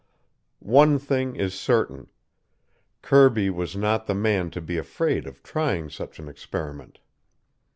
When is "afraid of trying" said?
4.77-5.91